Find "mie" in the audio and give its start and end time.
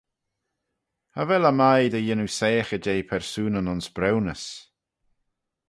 1.61-1.91